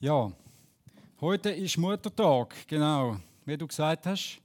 [0.00, 0.30] Ja,
[1.20, 4.38] heute ist Muttertag, genau, wie du gesagt hast.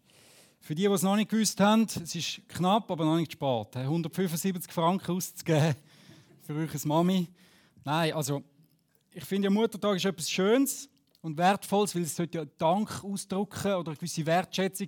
[0.60, 3.76] Für die, die es noch nicht gewusst haben, es ist knapp, aber noch nicht spät.
[3.76, 5.76] 175 Franken auszugeben
[6.42, 7.28] für euch als Mami.
[7.84, 8.42] Nein, also
[9.12, 10.89] ich finde, Muttertag ist etwas Schönes
[11.21, 14.88] und Wertvolles, weil es sollte ja Dank ausdrücken oder eine gewisse Wertschätzung.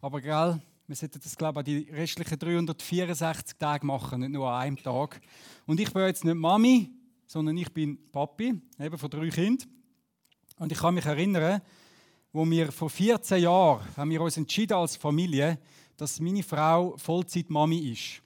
[0.00, 4.48] Aber gell, wir sollten das, glaube ich, an die restlichen 364 Tage machen, nicht nur
[4.48, 5.20] an einem Tag.
[5.66, 6.92] Und ich bin jetzt nicht Mami,
[7.26, 9.74] sondern ich bin Papi, eben von drei Kindern.
[10.56, 11.60] Und ich kann mich erinnern,
[12.32, 15.58] wo wir vor 14 Jahren haben wir uns entschieden als Familie,
[15.96, 18.22] dass meine Frau Vollzeit-Mami ist.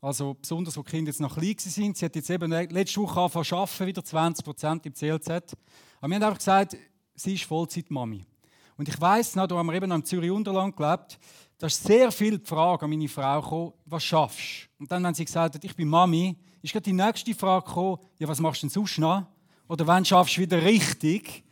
[0.00, 1.96] Also besonders, wo die Kinder jetzt noch klein sind.
[1.96, 5.30] Sie hat jetzt eben letzte Woche angefangen zu arbeiten, wieder 20 Prozent im CLZ.
[5.30, 6.76] Aber wir haben einfach gesagt,
[7.14, 8.24] sie ist Vollzeit-Mami.
[8.76, 11.18] Und ich weiss noch, da haben wir eben im Zürich Unterland gelebt,
[11.58, 14.82] da ist sehr viel die Frage an meine Frau gekommen, was schaffst du?
[14.82, 17.98] Und dann, wenn sie gesagt hat, ich bin Mami, ist gerade die nächste Frage gekommen,
[18.18, 19.26] ja, was machst du denn sonst noch?
[19.68, 21.44] Oder wann schaffst du wieder richtig?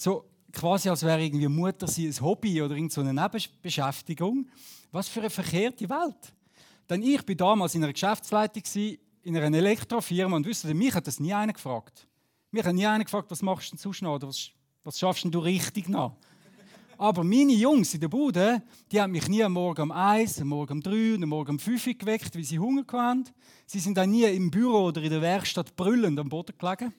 [0.00, 4.48] So quasi als wäre irgendwie Mutter sie ein Hobby oder so eine Nebenbeschäftigung.
[4.90, 6.34] Was für eine verkehrte Welt.
[6.88, 8.62] Denn ich war damals in einer Geschäftsleitung
[9.22, 12.08] in einer Elektrofirma und wisst ihr, mich hat das nie einer gefragt.
[12.50, 14.50] Mich hat nie einer gefragt, was machst du denn sonst noch oder was,
[14.82, 16.16] was schaffst du richtig noch?
[16.96, 20.48] Aber meine Jungs in der Bude, die haben mich nie am Morgen um 1, am
[20.48, 23.24] Morgen um 3 und am Morgen um 5 geweckt, weil sie Hunger hatten.
[23.66, 26.92] Sie sind dann nie im Büro oder in der Werkstatt brüllend am Boden gelegen.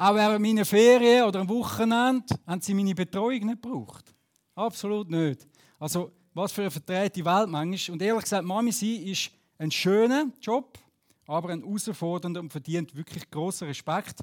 [0.00, 4.14] Auch während meiner Ferien oder am Wochenende haben sie meine Betreuung nicht gebraucht.
[4.54, 5.44] Absolut nicht.
[5.76, 7.94] Also, was für eine verdrehte Welt manchmal.
[7.94, 10.78] Und ehrlich gesagt, Mami sein ist ein schöner Job,
[11.26, 14.20] aber ein herausfordernder und verdient wirklich großen Respekt.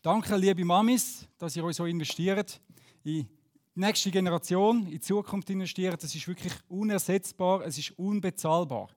[0.00, 2.58] Danke, liebe Mamis, dass ihr euch so investiert.
[3.04, 3.26] In die
[3.74, 6.02] nächste Generation, in die Zukunft investiert.
[6.02, 8.88] Das ist wirklich unersetzbar, es ist unbezahlbar.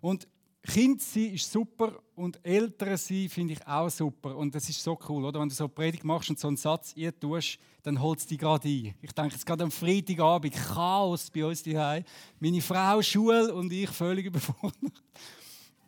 [0.00, 0.26] Und
[0.62, 4.36] Kind sein ist super und Eltern sein finde ich auch super.
[4.36, 5.40] Und das ist so cool, oder?
[5.40, 8.26] Wenn du so eine Predigt machst und so einen Satz ihr tust, dann holt es
[8.26, 8.94] dich gerade ein.
[9.00, 12.04] Ich denke jetzt gerade am Freitagabend, Chaos bei uns daheim.
[12.38, 15.02] Meine Frau, Schule und ich völlig überfordert.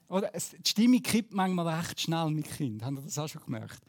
[0.09, 2.83] Oder die Stimmung kippt manchmal recht schnell mit Kind.
[2.83, 3.81] Habt ihr das auch schon gemerkt?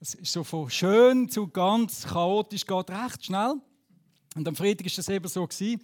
[0.00, 3.54] Es ist so von schön zu ganz chaotisch, geht recht schnell.
[4.34, 5.46] Und am Freitag war das eben so.
[5.46, 5.80] Gewesen.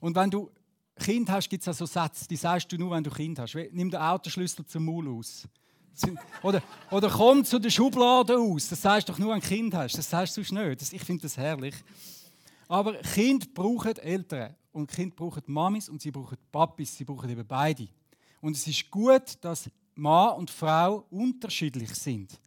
[0.00, 0.50] Und wenn du
[0.98, 3.54] Kind hast, gibt es auch so Sätze, die sagst du nur, wenn du Kind hast.
[3.54, 5.48] Nimm den Autoschlüssel zum Maul aus.
[6.42, 8.68] Oder, oder komm zu der Schublade aus.
[8.68, 9.96] Das sagst du doch nur, wenn du ein Kind hast.
[9.96, 10.92] Das sagst du sonst nicht.
[10.92, 11.74] ich finde das herrlich.
[12.68, 14.54] Aber Kind brauchen Eltern.
[14.72, 16.96] Und Kind brauchen Mamis und sie brauchen Papis.
[16.96, 17.88] Sie brauchen eben beide.
[18.40, 22.40] Und es ist gut, dass Mann und Frau unterschiedlich sind.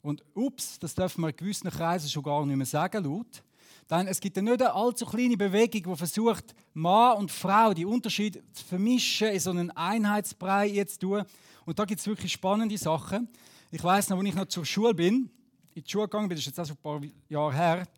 [0.00, 3.42] Und ups, das dürfen wir in gewissen Kreisen schon gar nicht mehr sagen, laut.
[3.90, 7.86] Denn es gibt eine nicht eine allzu kleine Bewegung, die versucht, Mann und Frau, die
[7.86, 11.24] Unterschiede zu vermischen, in so einen Einheitsbrei zu tun.
[11.64, 13.28] Und da gibt es wirklich spannende Sachen.
[13.70, 15.30] Ich weiß noch, als ich noch zur Schule bin,
[15.74, 17.88] in die Schule gegangen bin, das ist jetzt auch ein paar Jahre her,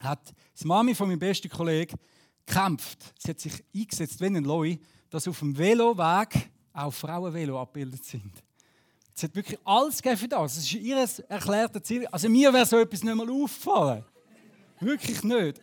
[0.00, 1.96] hat die Mami von meinem besten Kollegen
[2.44, 3.14] gekämpft.
[3.18, 4.78] Sie hat sich eingesetzt, wenn ein Loi,
[5.08, 8.32] dass auf dem Veloweg auch Frauenvelo abgebildet sind.
[9.14, 10.54] Sie hat wirklich alles gegeben für das.
[10.54, 12.06] Das ist ihr erklärtes Ziel.
[12.08, 14.04] Also mir wäre so etwas nicht mal aufgefallen.
[14.82, 15.60] Wirklich nicht.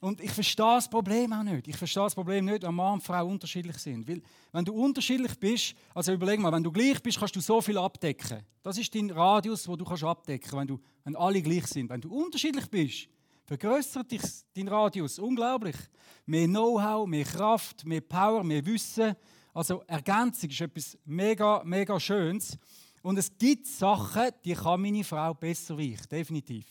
[0.00, 1.66] Und ich verstehe das Problem auch nicht.
[1.66, 4.06] Ich verstehe das Problem nicht, wenn Mann und Frau unterschiedlich sind.
[4.08, 7.60] Weil, wenn du unterschiedlich bist, also überleg mal, wenn du gleich bist, kannst du so
[7.60, 8.42] viel abdecken.
[8.62, 11.90] Das ist dein Radius, wo du kannst abdecken wenn du, wenn alle gleich sind.
[11.90, 13.08] Wenn du unterschiedlich bist,
[13.44, 14.22] vergrößert dich
[14.54, 15.76] dein Radius unglaublich.
[16.26, 19.16] Mehr Know-how, mehr Kraft, mehr Power, mehr Wissen.
[19.52, 22.56] Also Ergänzung ist etwas mega, mega Schönes.
[23.02, 26.66] Und es gibt Sachen, die kann meine Frau besser wie ich, definitiv.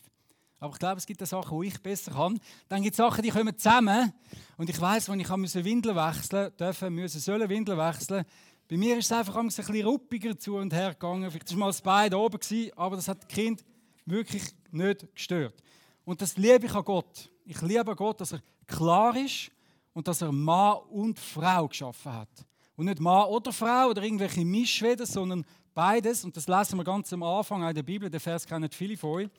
[0.59, 2.39] Aber ich glaube, es gibt Sachen, die ich besser kann.
[2.67, 4.11] Dann gibt es Sachen, die kommen zusammen.
[4.57, 8.25] Und ich weiß, wenn ich Windeln wechseln dürfen, müssen, sollen Windeln wechseln.
[8.67, 11.29] Bei mir ist es einfach ein bisschen ruppiger zu und her gegangen.
[11.29, 12.39] Vielleicht war mal das Bein da oben,
[12.75, 13.63] aber das hat das Kind
[14.05, 15.63] wirklich nicht gestört.
[16.03, 17.29] Und das liebe ich an Gott.
[17.45, 19.51] Ich liebe an Gott, dass er klar ist
[19.93, 22.29] und dass er Mann und Frau geschaffen hat.
[22.75, 26.25] Und nicht Mann oder Frau oder irgendwelche Mischweder, sondern beides.
[26.25, 28.09] Und das lesen wir ganz am Anfang in der Bibel.
[28.09, 29.29] Der Vers kennen viele von euch.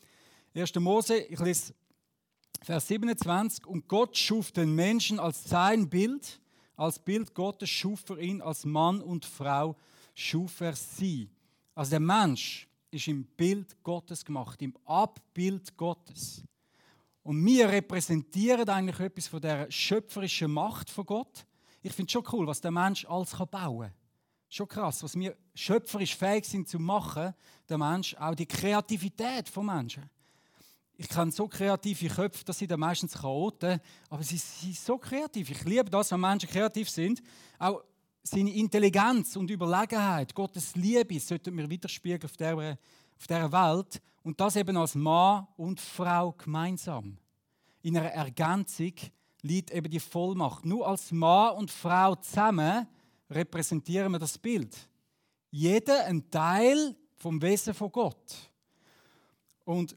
[0.55, 0.75] 1.
[0.77, 1.75] Mose, ich lese
[2.63, 3.67] Vers 27.
[3.67, 6.41] Und Gott schuf den Menschen als sein Bild,
[6.77, 9.77] als Bild Gottes schuf er ihn, als Mann und Frau
[10.15, 11.31] schuf er sie.
[11.75, 16.43] Also der Mensch ist im Bild Gottes gemacht, im Abbild Gottes.
[17.23, 21.47] Und wir repräsentieren eigentlich etwas von der schöpferischen Macht von Gott.
[21.83, 23.93] Ich finde es schon cool, was der Mensch alles bauen kann.
[24.49, 27.35] Schon krass, was wir schöpferisch fähig sind zu machen,
[27.69, 30.09] der Mensch, auch die Kreativität von Menschen
[31.01, 33.81] ich kenne so kreative Köpfe, das sind meistens Chaoten,
[34.11, 35.49] aber sie sind so kreativ.
[35.49, 37.23] Ich liebe das, wenn Menschen kreativ sind.
[37.57, 37.85] Auch
[38.25, 42.57] seine Intelligenz und Überlegenheit, Gottes Liebe, sollten wir widerspiegeln auf der,
[43.17, 47.17] auf dieser Welt und das eben als Mann und Frau gemeinsam.
[47.83, 48.95] In einer Ergänzung
[49.43, 50.67] liegt eben die Vollmacht.
[50.67, 52.89] Nur als Mann und Frau zusammen
[53.31, 54.77] repräsentieren wir das Bild.
[55.53, 58.51] Jeder ein Teil vom Wesen von Gott.
[59.65, 59.97] Und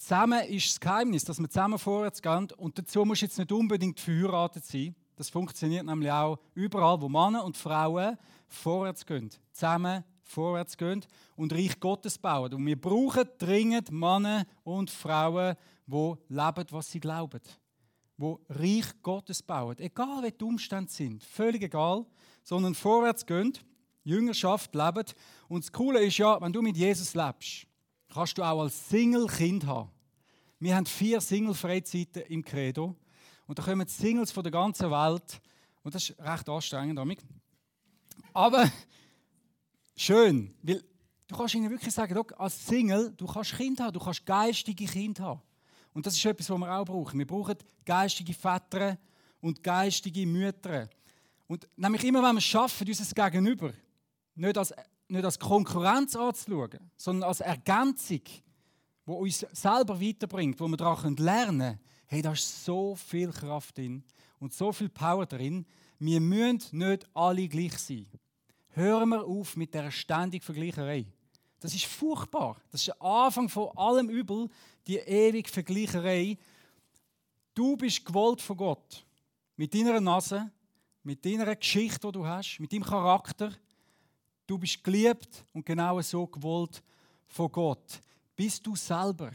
[0.00, 2.48] zusammen ist das Geheimnis, dass wir zusammen vorwärts gehen.
[2.56, 4.94] Und dazu muss jetzt nicht unbedingt verheiratet sein.
[5.16, 8.16] Das funktioniert nämlich auch überall, wo Männer und Frauen
[8.48, 9.30] vorwärts gehen.
[9.52, 11.04] Zusammen vorwärts gehen
[11.36, 12.54] und Reich Gottes bauen.
[12.54, 15.56] Und wir brauchen dringend Männer und Frauen,
[15.86, 17.40] die leben, was sie glauben.
[18.16, 19.78] Die Reich Gottes bauen.
[19.78, 21.22] Egal, wie die Umstände sind.
[21.22, 22.06] Völlig egal.
[22.42, 23.52] Sondern vorwärts gehen,
[24.04, 25.04] Jüngerschaft leben.
[25.48, 27.66] Und das Coole ist ja, wenn du mit Jesus lebst,
[28.12, 29.90] kannst du auch als Single Kind haben.
[30.58, 32.94] Wir haben vier Single-Freizeiten im Credo.
[33.46, 35.40] Und da kommen Singles von der ganzen Welt.
[35.82, 37.20] Und das ist recht anstrengend damit.
[38.32, 38.70] Aber
[39.96, 40.84] schön, weil
[41.26, 45.24] du kannst ihnen wirklich sagen, als Single, du kannst Kinder haben, du kannst geistige Kinder
[45.24, 45.42] haben.
[45.92, 47.18] Und das ist etwas, was wir auch brauchen.
[47.18, 48.98] Wir brauchen geistige Väter
[49.40, 50.88] und geistige Mütter.
[51.48, 53.72] Und nämlich immer, wenn wir schaffen, unser Gegenüber
[54.36, 54.72] nicht als,
[55.10, 61.58] nicht als Konkurrenz anzuschauen, sondern als Ergänzung, die uns selber weiterbringt, wo wir daran lernen
[61.58, 64.02] können, hey, da ist so viel Kraft drin
[64.40, 65.64] und so viel Power drin.
[65.98, 68.06] Wir müssen nicht alle gleich sein.
[68.70, 71.06] Hören wir auf mit der ständigen Vergleicherei.
[71.60, 72.56] Das ist furchtbar.
[72.70, 74.48] Das ist der Anfang von allem Übel,
[74.86, 76.38] die ewige Vergleicherei.
[77.54, 79.04] Du bist gewollt von Gott.
[79.56, 80.50] Mit deiner Nase,
[81.02, 83.52] mit deiner Geschichte, die du hast, mit deinem Charakter.
[84.50, 86.82] Du bist geliebt und genau so gewollt
[87.28, 88.02] von Gott.
[88.34, 89.30] Bist du selber.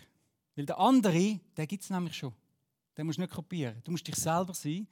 [0.57, 2.33] Weil der andere, der gibt es nämlich schon.
[2.97, 3.81] Den musst du nicht kopieren.
[3.85, 4.85] Du musst dich selber sein.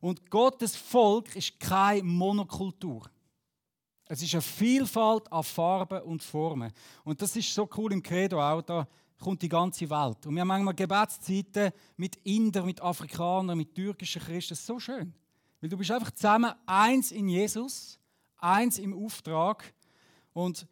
[0.00, 3.10] Und Gottes Volk ist keine Monokultur.
[4.06, 6.72] Es ist eine Vielfalt an Farben und Formen.
[7.04, 8.62] Und das ist so cool im Credo auch.
[8.62, 8.88] Da
[9.18, 10.24] kommt die ganze Welt.
[10.24, 14.52] Und wir haben manchmal Gebetszeiten mit Indern, mit Afrikanern, mit türkischen Christen.
[14.52, 15.12] Das ist so schön.
[15.60, 17.98] Weil du bist einfach zusammen eins in Jesus,
[18.38, 19.72] eins im Auftrag.
[20.32, 20.66] Und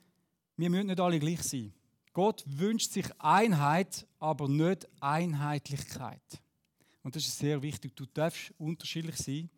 [0.57, 1.73] wir müssen nicht alle gleich sein.
[2.13, 6.23] Gott wünscht sich Einheit, aber nicht Einheitlichkeit.
[7.03, 7.95] Und das ist sehr wichtig.
[7.97, 9.51] Du darfst unterschiedlich sein.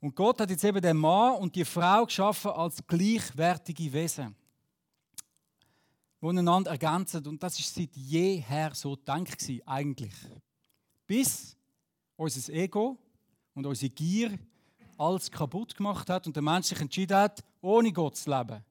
[0.00, 4.36] Und Gott hat jetzt eben den Mann und die Frau geschaffen als gleichwertige Wesen,
[6.20, 7.26] die einander ergänzen.
[7.26, 10.14] Und das ist seit jeher so gedacht eigentlich.
[11.06, 11.56] Bis
[12.16, 12.98] unser Ego
[13.54, 14.38] und unsere Gier
[14.98, 18.64] alles kaputt gemacht hat und der Mensch sich entschieden hat, ohne Gott zu leben.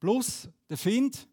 [0.00, 1.28] Plus der Find,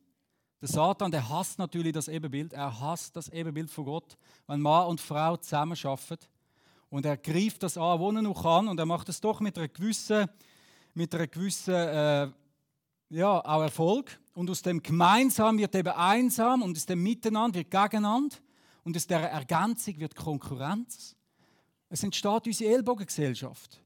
[0.61, 2.53] der Satan, der hasst natürlich das Ebenbild.
[2.53, 6.25] Er hasst das Ebenbild von Gott, wenn Mann und Frau zusammen arbeiten.
[6.89, 8.67] Und er greift das an, wo er noch kann.
[8.67, 10.27] Und er macht es doch mit einer gewissen,
[10.93, 12.29] mit einer gewissen äh,
[13.09, 14.19] ja, auch Erfolg.
[14.33, 18.35] Und aus dem Gemeinsam wird eben einsam und aus dem Miteinander wird Gegeneinander.
[18.83, 21.15] Und aus der Ergänzung wird Konkurrenz.
[21.89, 23.81] Es entsteht unsere Ellbogengesellschaft,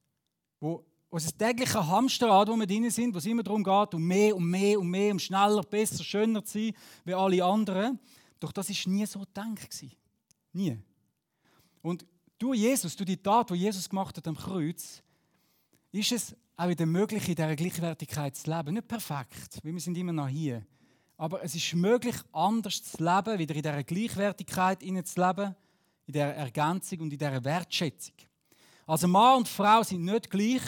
[0.63, 4.33] wo unser täglicher Hamsterrad, wo wir drin sind, wo es immer darum geht, um mehr,
[4.33, 6.74] um mehr, um mehr, um schneller, besser, schöner zu sein
[7.04, 8.00] wie alle anderen.
[8.39, 9.86] Doch das ist nie so gedacht.
[10.54, 10.80] Nie.
[11.81, 12.06] Und
[12.39, 15.04] durch Jesus, durch die Tat, die Jesus gemacht hat am Kreuz,
[15.92, 18.75] ist es auch wieder möglich, in dieser Gleichwertigkeit zu leben.
[18.75, 20.65] Nicht perfekt, weil wir sind immer noch hier.
[21.18, 24.88] Aber es ist möglich, anders zu leben, wieder in dieser Gleichwertigkeit zu
[25.21, 25.56] leben,
[26.05, 28.15] in dieser Ergänzung und in dieser Wertschätzung.
[28.85, 30.61] Also Mann und Frau sind nicht gleich,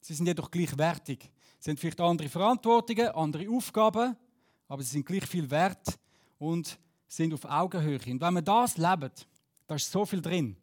[0.00, 1.30] sie sind jedoch gleichwertig.
[1.58, 4.16] Sie haben vielleicht andere Verantwortungen, andere Aufgaben,
[4.68, 5.98] aber sie sind gleich viel wert
[6.38, 8.00] und sind auf Augenhöhe.
[8.06, 9.10] Und wenn wir das leben,
[9.66, 10.56] da ist so viel drin.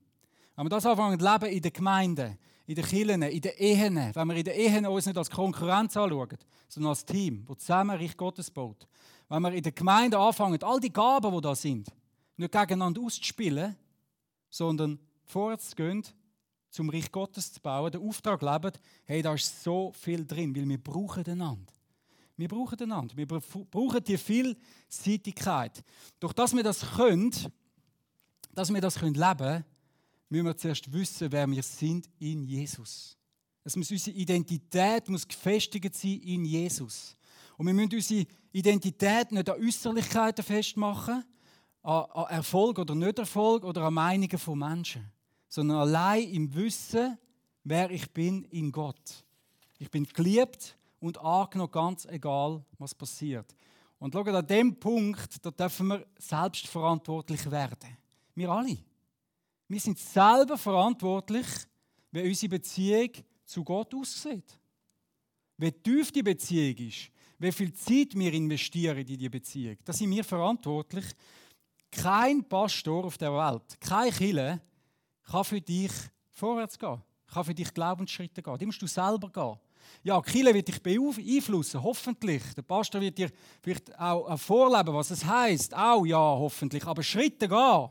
[0.56, 4.12] Wenn wir das anfangen zu leben in der Gemeinde, in den Kirchen, in den Ehen,
[4.14, 6.38] wenn wir in den Ehen uns nicht als Konkurrenz anschauen,
[6.68, 8.88] sondern als Team, das zusammen Reich Gottes baut.
[9.30, 11.88] Wenn wir in der Gemeinde anfangen, all die Gaben, die da sind,
[12.38, 13.76] nicht gegeneinander auszuspielen,
[14.50, 15.76] sondern vorwärts
[16.78, 18.72] zum Reich Gottes zu bauen, den Auftrag leben,
[19.06, 21.74] hey, da ist so viel drin, weil wir brauchen einander.
[22.36, 23.18] Wir brauchen einander.
[23.18, 25.84] Wir brauchen die Vielseitigkeit.
[26.20, 27.32] Durch dass wir das können,
[28.54, 29.66] dass wir das leben können,
[30.30, 33.18] müssen wir zuerst wissen, wer wir sind in Jesus.
[33.64, 37.18] Es muss unsere Identität muss gefestigt sein in Jesus.
[37.58, 41.26] Und wir müssen unsere Identität nicht an Äußerlichkeiten festmachen,
[41.82, 45.12] an, an Erfolg oder Nicht-Erfolg oder an Meinungen von Menschen,
[45.48, 47.18] sondern allein im Wissen,
[47.64, 49.24] wer ich bin in Gott.
[49.80, 53.56] Ich bin geliebt und angenommen, ganz egal, was passiert.
[54.00, 57.98] Und schaut, an dem Punkt, da dürfen wir selbstverantwortlich werden.
[58.36, 58.78] Wir alle.
[59.68, 61.46] Wir sind selber verantwortlich,
[62.12, 63.10] wie unsere Beziehung
[63.46, 64.58] zu Gott aussieht.
[65.58, 69.78] Wie tief die Beziehung ist, wie viel Zeit wir investieren in diese Beziehung.
[69.84, 71.06] Da sind wir verantwortlich.
[71.90, 74.62] Kein Pastor auf der Welt, kein Killer
[75.30, 75.92] kann für dich
[76.32, 78.58] vorwärts gehen, kann für dich Glaubensschritte gehen.
[78.58, 79.58] Die musst du selber gehen.
[80.04, 82.44] Ja, Kille wird dich beeinflussen, hoffentlich.
[82.56, 83.32] Der Pastor wird dir
[83.62, 85.74] vielleicht auch vorleben, was es heißt.
[85.76, 86.86] Auch ja, hoffentlich.
[86.86, 87.90] Aber Schritte gehen,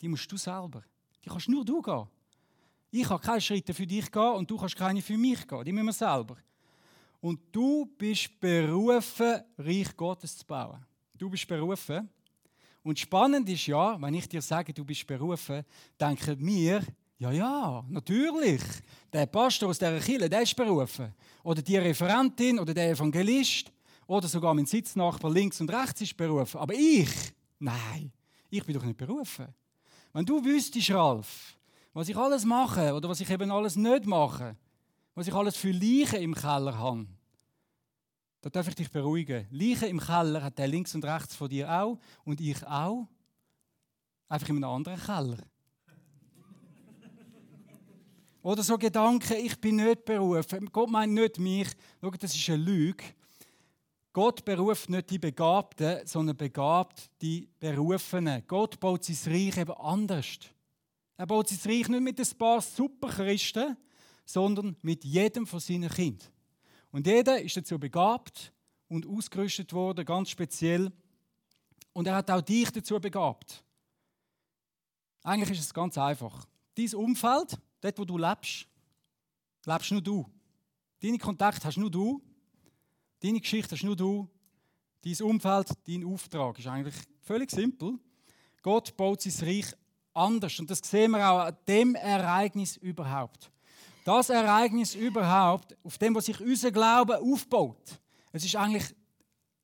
[0.00, 0.82] die musst du selber.
[1.24, 2.06] Die kannst nur du gehen.
[2.90, 5.64] Ich kann keine Schritte für dich gehen und du kannst keine für mich gehen.
[5.64, 6.36] Die müssen wir selber.
[7.20, 10.84] Und du bist berufen, Reich Gottes zu bauen.
[11.16, 12.10] Du bist berufen.
[12.82, 15.64] Und spannend ist ja, wenn ich dir sage, du bist berufen,
[16.00, 16.82] denken wir,
[17.18, 18.60] ja, ja, natürlich.
[19.12, 21.14] Der Pastor aus dieser Kirche, der ist berufen.
[21.44, 23.70] Oder die Referentin oder der Evangelist
[24.08, 26.58] oder sogar mein Sitznachbar links und rechts ist berufen.
[26.58, 27.08] Aber ich,
[27.60, 28.10] nein,
[28.50, 29.46] ich bin doch nicht berufen.
[30.12, 31.56] Wenn du wüsstest, Ralf,
[31.92, 34.56] was ich alles mache oder was ich eben alles nicht mache,
[35.14, 37.06] was ich alles für Leichen im Keller habe,
[38.42, 39.46] da darf ich dich beruhigen.
[39.50, 43.06] Leichen im Keller hat der links und rechts von dir auch und ich auch.
[44.28, 45.38] Einfach in einem anderen Keller.
[48.42, 50.68] Oder so Gedanken, ich bin nicht berufen.
[50.72, 51.68] Gott meint nicht mich.
[52.00, 53.04] Schau, das ist eine Lüge.
[54.12, 58.42] Gott beruft nicht die Begabten, sondern begabt die Berufenen.
[58.48, 60.38] Gott baut sein Reich eben anders.
[61.16, 63.76] Er baut sein Reich nicht mit ein paar Superchristen,
[64.24, 66.28] sondern mit jedem von seinen Kindern.
[66.92, 68.52] Und jeder ist dazu begabt
[68.88, 70.92] und ausgerüstet worden, ganz speziell.
[71.92, 73.64] Und er hat auch dich dazu begabt.
[75.24, 76.46] Eigentlich ist es ganz einfach.
[76.74, 78.68] Dein Umfeld, Dort, wo du lebst,
[79.66, 80.24] lebst nur du.
[81.00, 82.22] Deine Kontakte hast nur du.
[83.18, 84.28] Deine Geschichte hast nur du.
[85.04, 87.98] Dein Umfeld, dein Auftrag ist eigentlich völlig simpel.
[88.62, 89.66] Gott baut sein Reich
[90.14, 90.60] anders.
[90.60, 93.50] Und das sehen wir auch an dem Ereignis überhaupt.
[94.04, 98.00] Das Ereignis überhaupt, auf dem, was sich unser Glaube aufbaut.
[98.32, 98.84] Es ist eigentlich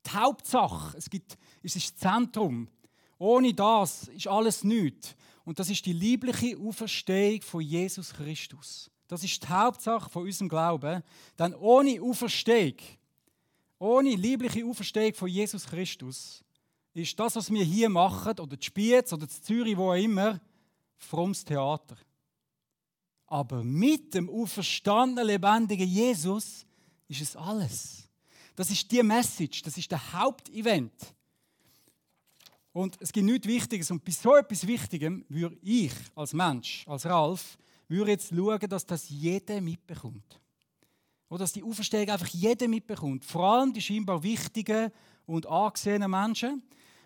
[0.07, 0.97] die Hauptsache.
[0.97, 2.69] Es, gibt, es ist das Zentrum.
[3.19, 5.17] Ohne das ist alles nichts.
[5.45, 8.91] Und das ist die liebliche Auferstehung von Jesus Christus.
[9.09, 11.03] Das ist die Hauptsache von unserem Glauben.
[11.39, 12.77] Denn ohne Auferstehung,
[13.79, 16.45] ohne liebliche Auferstehung von Jesus Christus,
[16.95, 20.41] ist das, was wir hier machen, oder die Spiez oder die Zürich, wo auch immer,
[20.97, 21.97] frommes Theater.
[23.29, 26.65] Aber mit dem auferstandenen, lebendigen Jesus
[27.09, 28.09] ist es alles.
[28.57, 30.93] Das ist die Message, das ist der Hauptevent.
[32.73, 33.91] Und es gibt nichts Wichtiges.
[33.91, 38.87] Und bei so etwas Wichtigem würde ich als Mensch, als Ralf, würde jetzt schauen, dass
[38.87, 40.41] das jeder mitbekommt.
[41.29, 43.25] Oder dass die Auferstehung einfach jeder mitbekommt.
[43.25, 44.91] Vor allem die scheinbar wichtigen
[45.27, 46.63] und angesehenen Menschen.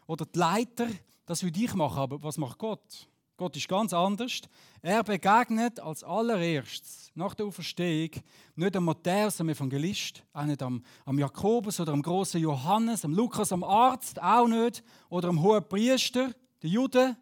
[0.07, 0.89] Oder die Leiter,
[1.27, 1.99] das würde ich machen.
[1.99, 3.09] Aber was macht Gott?
[3.37, 4.43] Gott ist ganz anders.
[4.83, 8.11] Er begegnet als allererstes nach der Auferstehung
[8.55, 13.15] nicht am Matthäus, am Evangelist, auch nicht am, am Jakobus oder am großen Johannes, am
[13.15, 16.31] Lukas, am Arzt, auch nicht, oder am hohen Priester,
[16.63, 17.17] den Juden,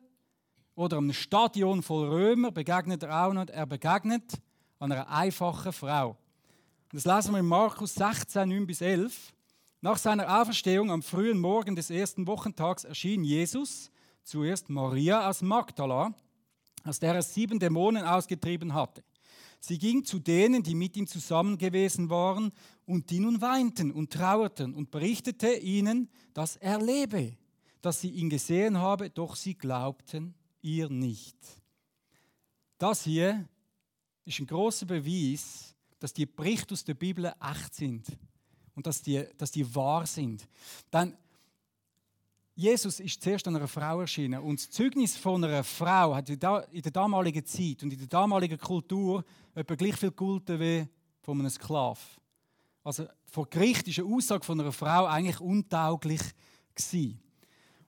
[0.75, 3.51] oder am Stadion voll Römer begegnet er auch nicht.
[3.51, 4.33] Er begegnet
[4.79, 6.17] an einer einfachen Frau.
[6.93, 9.33] Das lesen wir in Markus 16, 9 bis 11.
[9.83, 13.91] Nach seiner Auferstehung am frühen Morgen des ersten Wochentags erschien Jesus
[14.23, 16.15] zuerst Maria aus Magdala,
[16.85, 19.03] aus der er sieben Dämonen ausgetrieben hatte.
[19.61, 22.51] Sie ging zu denen, die mit ihm zusammen gewesen waren
[22.87, 27.37] und die nun weinten und trauerten und berichtete ihnen, dass er lebe,
[27.83, 31.37] dass sie ihn gesehen habe, doch sie glaubten ihr nicht.
[32.79, 33.47] Das hier
[34.25, 38.07] ist ein großer Beweis, dass die Berichte aus der Bibel echt sind
[38.75, 40.49] und dass die, dass die wahr sind.
[40.91, 41.15] Denn
[42.61, 46.39] Jesus ist zuerst an einer Frau erschienen und das Zeugnis von einer Frau hat in
[46.39, 49.25] der damaligen Zeit und in der damaligen Kultur
[49.55, 50.87] etwa gleich viel gegolten wie
[51.23, 52.21] von einem Sklav.
[52.85, 56.21] Also vor Gericht ist eine Aussage von einer Frau eigentlich untauglich
[56.75, 57.19] gewesen.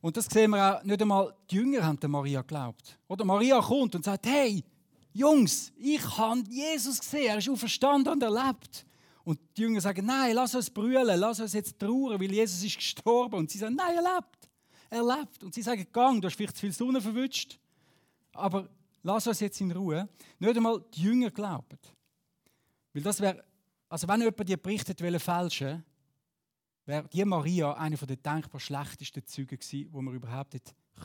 [0.00, 2.98] Und das sehen wir auch, nicht einmal die Jünger haben Maria geglaubt.
[3.08, 4.64] Oder Maria kommt und sagt, hey,
[5.12, 8.86] Jungs, ich habe Jesus gesehen, er ist auferstanden und erlebt.
[9.22, 12.76] Und die Jünger sagen, nein, lass uns brüllen, lass uns jetzt trauern, weil Jesus ist
[12.76, 13.34] gestorben.
[13.34, 14.41] Und sie sagen, nein, er lebt
[14.92, 15.42] erlebt.
[15.42, 17.58] Und sie sagen, gang, du hast vielleicht zu viel Sonne verwünscht,
[18.32, 18.68] aber
[19.02, 20.08] lass uns jetzt in Ruhe.
[20.38, 21.78] Nicht einmal die Jünger glauben.
[22.92, 23.44] Weil das wäre,
[23.88, 25.84] also wenn jemand die Berichte fälschen
[26.84, 30.54] wäre die Maria eine der denkbar schlechtesten Züge gewesen, die man überhaupt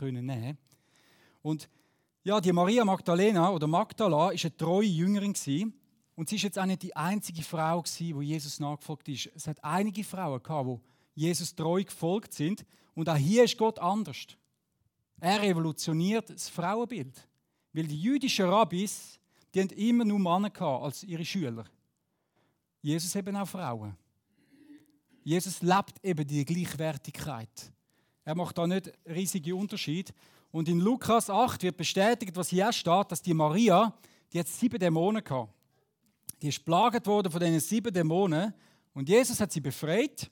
[0.01, 0.57] nehmen können.
[1.41, 1.69] Und
[2.23, 5.73] ja, die Maria Magdalena oder Magdala ist eine treue Jüngerin gewesen.
[6.15, 9.29] Und sie ist jetzt auch nicht die einzige Frau gewesen, wo Jesus nachgefolgt ist.
[9.35, 10.79] Es hat einige Frauen gehabt, die
[11.17, 12.63] Jesus treu gefolgt sind.
[12.93, 14.27] Und auch hier ist Gott anders.
[15.19, 17.27] Er revolutioniert das Frauenbild.
[17.73, 19.19] Weil die jüdischen Rabbis,
[19.51, 21.65] die haben immer nur Männer als ihre Schüler.
[22.83, 23.97] Jesus eben auch Frauen.
[25.23, 27.71] Jesus lebt eben die Gleichwertigkeit.
[28.23, 30.13] Er macht da nicht riesige Unterschied.
[30.51, 33.91] Und in Lukas 8 wird bestätigt, was hier steht, dass die Maria,
[34.31, 35.51] die hat sieben Dämonen gehabt.
[36.43, 38.53] Die ist plagt worden von diesen sieben Dämonen.
[38.93, 40.29] Und Jesus hat sie befreit.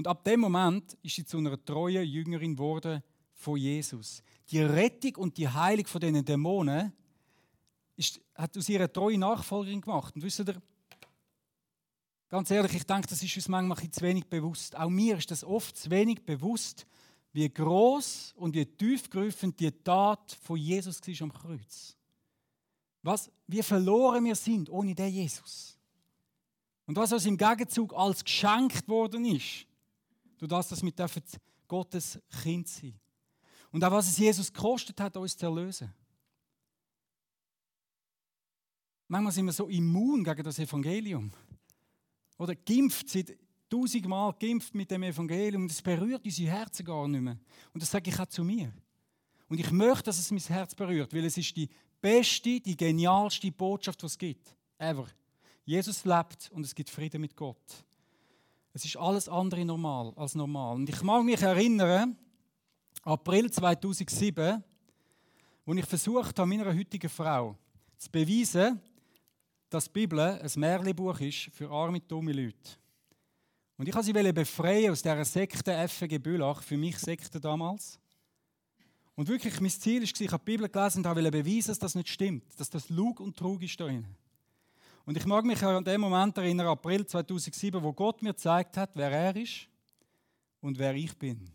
[0.00, 3.02] Und ab dem Moment ist sie zu einer treuen Jüngerin geworden
[3.34, 4.22] von Jesus.
[4.48, 6.94] Die Rettung und die Heilung von diesen Dämonen
[7.96, 10.16] ist, hat aus ihrer treuen Nachfolgerin gemacht.
[10.16, 10.62] Und wisst ihr,
[12.30, 14.74] Ganz ehrlich, ich denke, das ist uns manchmal zu wenig bewusst.
[14.74, 16.86] Auch mir ist das oft zu wenig bewusst,
[17.34, 21.94] wie groß und wie tiefgreifend die Tat von Jesus war am Kreuz.
[23.02, 25.78] Was, wie verloren wir sind ohne den Jesus.
[26.86, 29.66] Und was uns im Gegenzug als geschenkt worden ist,
[30.40, 30.92] durch das, dass wir
[31.68, 32.98] Gottes Kind sein
[33.70, 35.92] Und auch was es Jesus gekostet hat, uns zu erlösen.
[39.06, 41.30] Manchmal sind wir so immun gegen das Evangelium.
[42.38, 43.36] Oder geimpft, seit
[43.68, 47.38] tausendmal geimpft mit dem Evangelium und es berührt unsere Herzen gar nicht mehr.
[47.72, 48.72] Und das sage ich auch zu mir.
[49.48, 51.68] Und ich möchte, dass es mein Herz berührt, weil es ist die
[52.00, 54.56] beste, die genialste Botschaft, die es gibt.
[54.78, 55.06] Ever.
[55.64, 57.84] Jesus lebt und es gibt Frieden mit Gott.
[58.72, 60.76] Es ist alles andere normal als normal.
[60.76, 62.16] Und ich mag mich erinnern,
[63.02, 64.62] April 2007,
[65.64, 67.56] wo ich versucht habe, meiner heutigen Frau
[67.96, 68.80] zu beweisen,
[69.68, 72.76] dass die Bibel ein Märchenbuch ist für arme, dumme Leute.
[73.76, 77.98] Und ich wollte sie befreien aus dieser Sekte FG Bülach, für mich Sekte damals.
[79.14, 81.94] Und wirklich, mein Ziel war, ich habe die Bibel gelesen und wollte beweisen, dass das
[81.94, 84.06] nicht stimmt, dass das Lug und Trug ist da drin.
[85.04, 88.90] Und ich mag mich an den Moment erinnern, April 2007, wo Gott mir gezeigt hat,
[88.94, 89.68] wer er ist
[90.60, 91.50] und wer ich bin.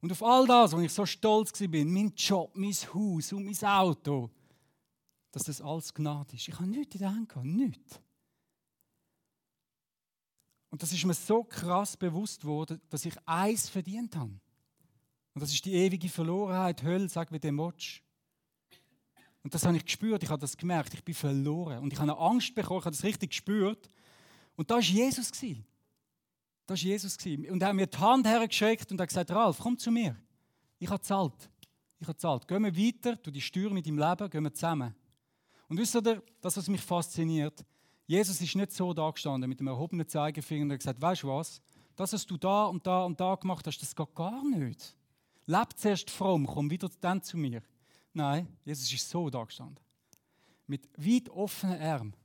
[0.00, 3.68] Und auf all das, wo ich so stolz war, mein Job, mein Haus und mein
[3.68, 4.30] Auto,
[5.30, 6.48] dass das alles Gnade ist.
[6.48, 8.00] Ich habe nichts in der Hand gehabt, nichts.
[10.70, 14.32] Und das ist mir so krass bewusst worden, dass ich eins verdient habe.
[15.34, 18.02] Und das ist die ewige Verlorenheit, Hölle, sag wie dem Motsch.
[19.42, 21.78] Und das habe ich gespürt, ich habe das gemerkt, ich bin verloren.
[21.78, 23.90] Und ich habe eine Angst bekommen, ich habe das richtig gespürt.
[24.54, 25.30] Und da war Jesus.
[25.30, 27.16] Da war Jesus.
[27.24, 30.16] Und er hat mir die Hand hergeschickt und hat gesagt, Ralf, komm zu mir.
[30.78, 31.50] Ich habe zahlt.
[31.98, 32.46] Ich habe zahlt.
[32.46, 34.94] Gehen wir weiter, du die Steuer mit deinem Leben, gehen wir zusammen.
[35.68, 37.64] Und wisst ihr, das, was mich fasziniert,
[38.06, 41.28] Jesus ist nicht so da gestanden mit dem erhobenen Zeigefinger und hat gesagt, weißt du
[41.28, 41.62] was,
[41.96, 44.96] das, was du da und da und da gemacht hast, das geht gar nicht.
[45.46, 47.62] Leb zuerst fromm, komm wieder dann zu mir.
[48.12, 49.78] Nein, Jesus ist so da gestanden.
[50.66, 52.16] Mit weit offenen Armen.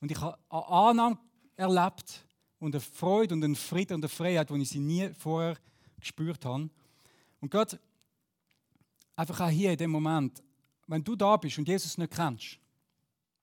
[0.00, 1.18] Und ich habe eine Annahme
[1.56, 2.24] erlebt
[2.58, 5.56] und eine Freude und eine Frieden und eine Freiheit, die ich sie nie vorher
[5.98, 6.70] gespürt habe.
[7.40, 7.78] Und Gott,
[9.16, 10.42] einfach auch hier in dem Moment,
[10.86, 12.58] wenn du da bist und Jesus nicht kennst,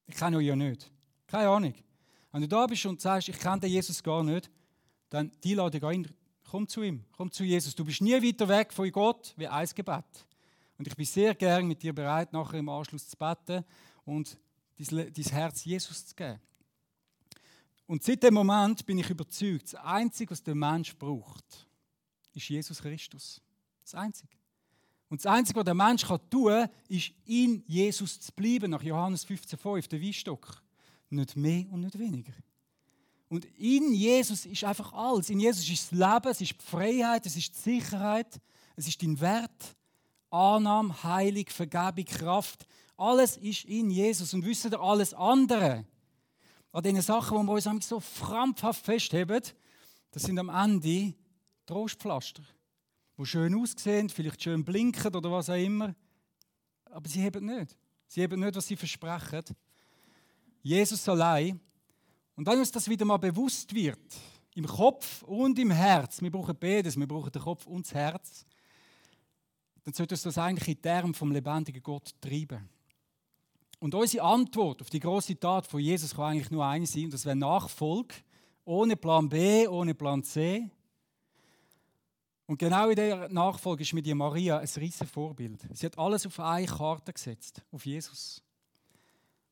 [0.08, 0.92] ich kenne ihn ja nicht.
[1.28, 1.74] Keine Ahnung.
[2.32, 4.50] Wenn du da bist und sagst, ich kenne Jesus gar nicht,
[5.10, 6.08] dann die lade ich ein,
[6.44, 7.76] komm zu ihm, komm zu Jesus.
[7.76, 10.04] Du bist nie weiter weg von Gott wie ein Gebet.
[10.78, 13.64] Und ich bin sehr gern mit dir bereit, nachher im Anschluss zu beten
[14.04, 14.38] und
[14.78, 16.40] dein Herz Jesus zu geben.
[17.88, 21.68] Und seit dem Moment bin ich überzeugt, das Einzige, was der Mensch braucht,
[22.34, 23.42] ist Jesus Christus.
[23.84, 24.34] Das Einzige.
[25.08, 29.26] Und das Einzige, was der Mensch tun kann, ist, in Jesus zu bleiben, nach Johannes
[29.26, 30.62] 15,5, der Weinstock.
[31.10, 32.34] Nicht mehr und nicht weniger.
[33.30, 35.30] Und in Jesus ist einfach alles.
[35.30, 38.42] In Jesus ist das Leben, es ist die Freiheit, es ist die Sicherheit,
[38.76, 39.76] es ist dein Wert,
[40.30, 42.66] Annahme, Heilung, Vergebung, Kraft.
[42.98, 44.34] Alles ist in Jesus.
[44.34, 45.86] Und wisst ihr, alles andere,
[46.72, 49.42] an den Sachen, die wir uns so krampfhaft festheben,
[50.12, 51.14] das sind am Ende
[51.66, 52.44] Trostpflaster
[53.18, 55.96] die schön aussehen, vielleicht schön blinken oder was auch immer.
[56.86, 57.76] Aber sie haben nicht.
[58.08, 59.44] Sie haben nicht, was sie versprechen.
[60.62, 61.60] Jesus allein.
[62.36, 64.00] Und wenn uns das wieder mal bewusst wird,
[64.56, 68.46] im Kopf und im Herz, wir brauchen beides, wir brauchen den Kopf und das Herz,
[69.86, 72.70] dann sollte uns das eigentlich in Termen vom lebendigen Gott treiben.
[73.80, 77.14] Und unsere Antwort auf die große Tat von Jesus kann eigentlich nur eine sein, und
[77.14, 78.16] das wäre Nachfolge,
[78.66, 80.70] ohne Plan B, ohne Plan C,
[82.48, 85.66] und genau in der Nachfolge ist mit ihr Maria ein riesiges Vorbild.
[85.74, 88.42] Sie hat alles auf eine Karte gesetzt, auf Jesus.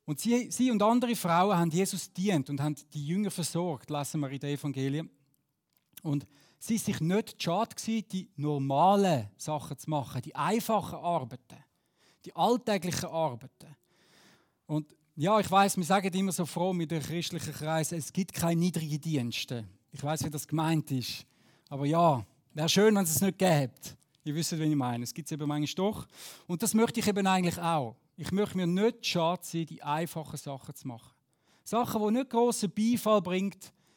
[0.05, 4.19] Und sie, sie und andere Frauen haben Jesus dient und haben die Jünger versorgt, lesen
[4.19, 5.09] wir in den Evangelien.
[6.03, 6.27] Und
[6.65, 11.63] sie sich nicht schade gewesen, die normalen Sachen zu machen, die einfachen Arbeiten,
[12.25, 13.75] die alltäglichen Arbeiten.
[14.65, 18.33] Und ja, ich weiß, wir sagen immer so froh mit den christlichen Kreisen, es gibt
[18.33, 19.67] keine niedrigen Dienste.
[19.91, 21.25] Ich weiß, wie das gemeint ist.
[21.69, 23.73] Aber ja, Wäre schön, wenn es es nicht gäbe.
[24.23, 25.03] Ihr wisst, was ich meine.
[25.03, 26.07] Es gibt es eben manchmal doch.
[26.45, 27.95] Und das möchte ich eben eigentlich auch.
[28.15, 31.11] Ich möchte mir nicht schade sein, die einfachen Sachen zu machen.
[31.63, 33.55] Sachen, die nicht grossen Beifall bringen,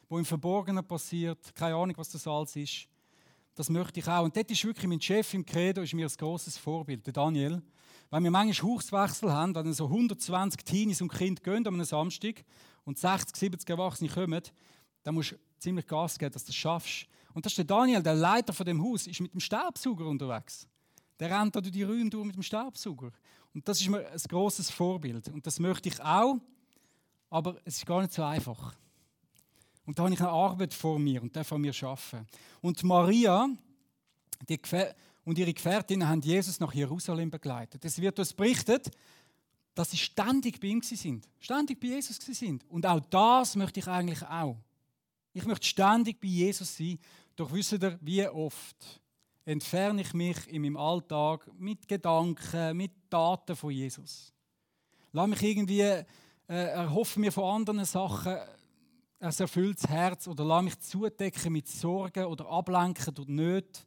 [0.09, 1.55] wo im Verborgenen passiert.
[1.55, 2.89] Keine Ahnung, was das alles ist.
[3.55, 4.25] Das möchte ich auch.
[4.25, 7.63] Und dort ist wirklich mein Chef im Credo ist mir ein großes Vorbild, der Daniel.
[8.11, 12.45] Wenn wir manchmal Hauchswechsel haben, wenn so 120 Teenies und Kinder gehen einem Samstag
[12.85, 14.43] und 60, 70 Erwachsene kommen,
[15.03, 17.07] dann musst du ziemlich Gas geben, dass du das schaffst.
[17.35, 20.69] Und das ist der Daniel, der Leiter von dem Haus, ist mit dem Staubsauger unterwegs.
[21.19, 23.11] Der rennt da durch die Räume durch mit dem Staubsauger.
[23.55, 25.29] Und das ist mir ein großes Vorbild.
[25.29, 26.37] Und das möchte ich auch,
[27.31, 28.75] aber es ist gar nicht so einfach.
[29.87, 32.27] Und da habe ich eine Arbeit vor mir und darf an mir arbeiten.
[32.61, 33.49] Und Maria
[35.25, 37.85] und ihre Gefährtinnen haben Jesus nach Jerusalem begleitet.
[37.85, 38.91] Es wird uns berichtet,
[39.75, 41.29] dass sie ständig bei ihm sind.
[41.39, 42.65] Ständig bei Jesus sind.
[42.69, 44.57] Und auch das möchte ich eigentlich auch.
[45.33, 46.99] Ich möchte ständig bei Jesus sein.
[47.37, 49.01] Doch wisst ihr, wie oft
[49.45, 54.33] entferne ich mich in meinem Alltag mit Gedanken, mit Taten von Jesus.
[55.13, 56.05] Lass mich irgendwie, äh,
[56.49, 58.37] erhoffe mir von anderen Sachen
[59.19, 63.81] ein erfülltes Herz oder lass mich zudecken mit Sorgen oder ablenken durch Nöte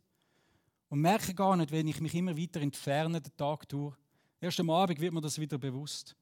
[0.89, 3.95] und merke gar nicht, wenn ich mich immer weiter entferne, den Tag durch.
[4.41, 6.15] Erst am Abend wird mir das wieder bewusst.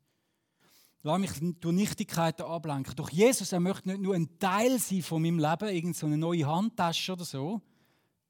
[1.03, 2.95] Lass mich durch Nichtigkeiten ablenken.
[2.95, 6.45] Doch Jesus, er möchte nicht nur ein Teil sein von meinem Leben, irgendeine so neue
[6.45, 7.61] Handtasche oder so.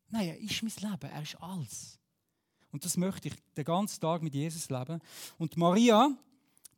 [0.09, 1.99] Nein, er ist mein Leben, er ist alles.
[2.71, 4.99] Und das möchte ich den ganzen Tag mit Jesus leben.
[5.37, 6.11] Und Maria,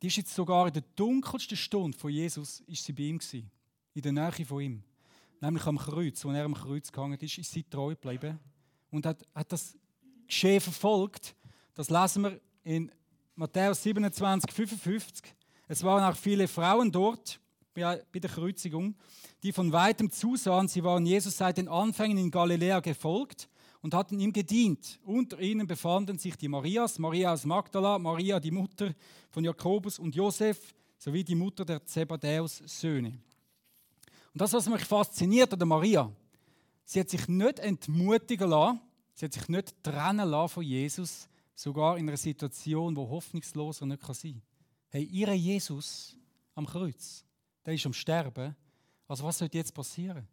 [0.00, 3.50] die ist jetzt sogar in der dunkelsten Stunde von Jesus, ist sie bei ihm gewesen,
[3.94, 4.82] in der Nähe von ihm.
[5.40, 8.38] Nämlich am Kreuz, wo er am Kreuz gehangen ist, ist sie treu geblieben
[8.90, 9.76] und hat, hat das
[10.26, 11.34] Geschehen verfolgt.
[11.74, 12.92] Das lesen wir in
[13.34, 15.34] Matthäus 27, 55.
[15.66, 17.40] Es waren auch viele Frauen dort
[17.72, 18.94] bei der Kreuzigung,
[19.42, 20.68] die von weitem zusahen.
[20.68, 23.48] Sie waren Jesus seit den Anfängen in Galiläa gefolgt
[23.80, 25.00] und hatten ihm gedient.
[25.04, 28.94] Unter ihnen befanden sich die Marias, Maria aus Magdala, Maria, die Mutter
[29.30, 33.18] von Jakobus und Josef, sowie die Mutter der Zebadäus Söhne.
[34.32, 36.12] Und das, was mich fasziniert an Maria,
[36.90, 38.80] Sie hat sich nicht entmutigen lassen,
[39.14, 44.02] sie hat sich nicht trennen lassen von Jesus, sogar in einer Situation, wo hoffnungsloser nicht
[44.02, 44.42] sein kann.
[44.88, 46.16] Hey, ihre Jesus
[46.56, 47.24] am Kreuz,
[47.64, 48.56] der ist am Sterben.
[49.06, 50.26] Also was soll jetzt passieren?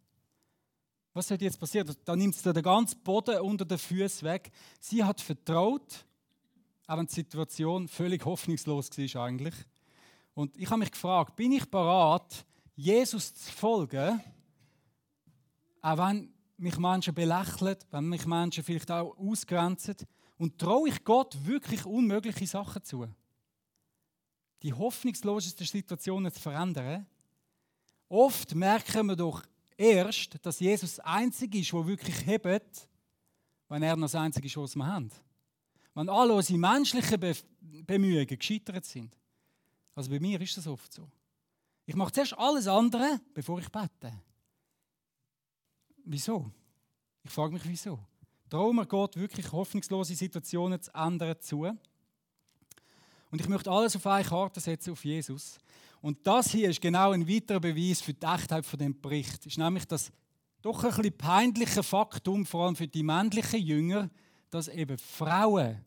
[1.12, 1.94] Was soll jetzt passieren?
[2.04, 4.50] Da nimmt sie den ganzen Boden unter den Füßen weg.
[4.80, 6.04] Sie hat vertraut,
[6.88, 9.54] auch wenn die Situation völlig hoffnungslos war eigentlich.
[10.34, 12.44] Und ich habe mich gefragt, bin ich bereit,
[12.80, 14.20] Jesus zu folgen,
[15.82, 19.96] auch wenn mich Menschen belächeln, wenn mich Menschen vielleicht auch ausgrenzen.
[20.38, 23.08] Und traue ich Gott wirklich unmögliche Sachen zu?
[24.62, 27.04] Die hoffnungslosesten Situationen zu verändern?
[28.08, 29.42] Oft merken wir doch
[29.76, 32.88] erst, dass Jesus das Einzige ist, der wirklich hebt,
[33.68, 35.10] wenn er noch das Einzige ist, was wir haben.
[35.94, 39.16] Wenn alle unsere menschlichen Be Bemühungen gescheitert sind.
[39.96, 41.10] Also bei mir ist das oft so.
[41.88, 44.12] Ich mache zuerst alles andere, bevor ich bete.
[46.04, 46.52] Wieso?
[47.22, 47.98] Ich frage mich, wieso.
[48.46, 51.62] Darum geht wirklich hoffnungslose Situationen zu ändern zu.
[53.30, 55.56] Und ich möchte alles auf eine Karte setzen, auf Jesus.
[56.02, 59.46] Und das hier ist genau ein weiterer Beweis für die Echtheit von dem Bericht.
[59.46, 60.12] Ist nämlich das
[60.60, 64.10] doch ein bisschen peinliche Faktum, vor allem für die männlichen Jünger,
[64.50, 65.86] dass eben Frauen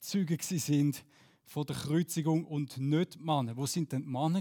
[0.00, 1.04] Züge sind
[1.44, 3.54] von der Kreuzigung und nicht Männer.
[3.54, 4.40] Wo sind denn die Männer?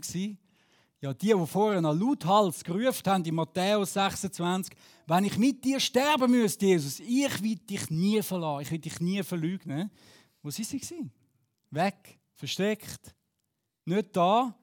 [1.02, 4.76] Ja, die, die vorher noch lauthals gerufen haben in Matthäus 26,
[5.08, 9.00] wenn ich mit dir sterben müsste, Jesus, ich will dich nie verlassen, ich will dich
[9.00, 9.90] nie verleugnen.
[10.44, 11.10] Wo sind sie?
[11.72, 13.16] Weg, versteckt,
[13.86, 14.56] nicht da.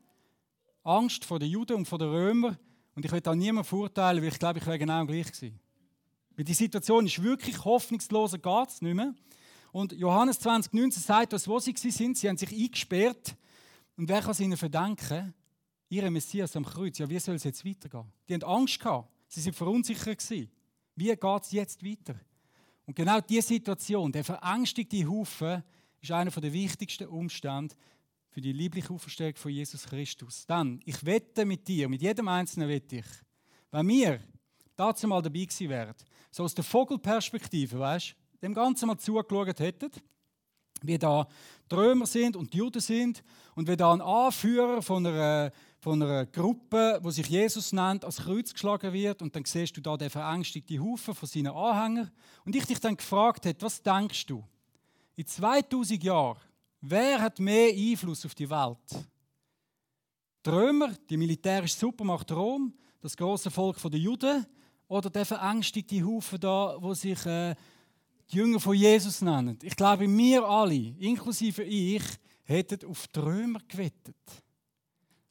[0.84, 2.56] Angst vor den Juden und vor den Römern.
[2.94, 5.58] Und ich will da niemanden verurteilen, weil ich glaube, ich wäre genau gleich gewesen.
[6.36, 9.12] Weil die Situation ist wirklich hoffnungsloser, geht es nicht mehr.
[9.72, 12.16] Und Johannes 20,19 sagt uns, wo sie sind.
[12.16, 13.36] Sie haben sich eingesperrt.
[13.96, 15.34] Und wer kann es ihnen verdenken?
[15.88, 18.12] Ihre Messias am Kreuz, ja, wie soll es jetzt weitergehen?
[18.28, 20.50] Die haben Angst gehabt, sie sind verunsichert gewesen.
[20.94, 22.18] Wie geht es jetzt weiter?
[22.86, 25.62] Und genau diese Situation, der verängstigte Haufen,
[26.00, 27.74] ist einer der wichtigsten Umstände
[28.30, 30.46] für die liebliche Auferstehung von Jesus Christus.
[30.46, 33.06] Dann, ich wette mit dir, mit jedem Einzelnen wette ich,
[33.70, 34.20] wenn wir
[34.76, 35.94] dazu mal dabei gewesen wären,
[36.30, 39.90] so aus der Vogelperspektive, weißt, dem Ganzen mal zugeschaut hätten,
[40.82, 41.26] wie da
[41.70, 43.22] die Römer sind und die Juden sind
[43.54, 48.16] und wie da ein Anführer von einer von einer Gruppe, die sich Jesus nennt, als
[48.16, 49.22] Kreuz geschlagen wird.
[49.22, 52.10] Und dann siehst du da den verängstigten Haufen von seinen Anhängern.
[52.44, 54.44] Und ich dich dann gefragt habe, was denkst du?
[55.14, 56.38] In 2000 Jahren,
[56.80, 59.06] wer hat mehr Einfluss auf die Welt?
[60.44, 64.46] Die Römer, die militärische Supermacht Rom, das große Volk der Juden
[64.88, 67.54] oder der verängstigte Haufen da, wo sich äh,
[68.30, 69.58] die Jünger von Jesus nennen?
[69.62, 72.02] Ich glaube, wir alle, inklusive ich,
[72.44, 74.16] hätten auf die Römer gewettet.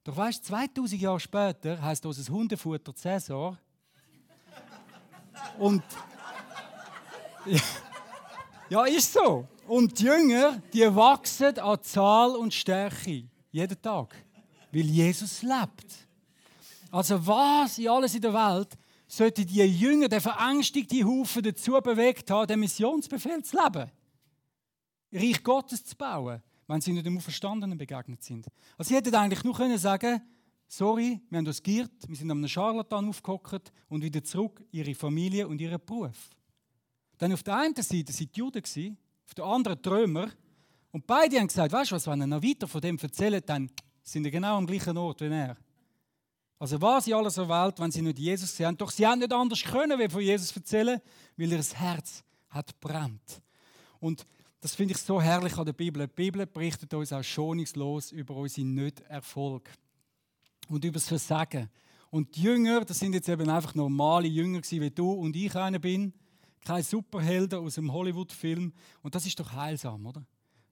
[0.08, 3.58] Doch weißt 2000 Jahre später heißt unser Hundefutter Cäsar
[5.60, 5.84] Und
[7.46, 7.60] ja,
[8.70, 9.46] ja, ist so.
[9.68, 14.16] Und die Jünger, die wachsen an Zahl und Stärke jeden Tag,
[14.72, 16.08] weil Jesus lebt.
[16.90, 22.32] Also was in alles in der Welt sollte die Jünger, der verängstigte Haufen dazu bewegt
[22.32, 23.92] haben, den Missionsbefehl zu leben?
[25.12, 28.48] Reich Gottes zu bauen, wenn sie nicht dem Verstandenen begegnet sind.
[28.78, 30.22] Also sie hätten eigentlich nur können sagen
[30.68, 34.94] sorry, wir haben uns geirrt, wir sind an einem Scharlatan aufgehockt und wieder zurück ihre
[34.96, 36.30] Familie und ihren Beruf.
[37.18, 38.64] Dann auf der einen Seite sind die Juden,
[39.26, 40.30] auf der anderen die Römer.
[40.92, 43.70] Und beide haben gesagt, weißt du was, wenn er noch weiter von dem erzählt, dann
[44.04, 45.58] sind sie genau am gleichen Ort wie er.
[46.60, 48.78] Also was sie alles erwählt, wenn sie nicht Jesus sehen.
[48.78, 51.00] Doch sie haben nicht anders können, wie von Jesus erzählen,
[51.36, 53.42] weil ihr Herz hat brennt.
[54.00, 54.26] Und
[54.60, 56.08] das finde ich so herrlich an der Bibel.
[56.08, 59.70] Die Bibel berichtet uns auch schonungslos über unseren Nicht-Erfolg
[60.68, 61.70] und über das Versagen.
[62.10, 65.80] Und die Jünger, das sind jetzt eben einfach normale Jünger wie du und ich einer
[65.80, 66.14] bin.
[66.66, 68.74] Keine Superhelden aus einem Hollywood-Film.
[69.04, 70.26] Und das ist doch heilsam, oder?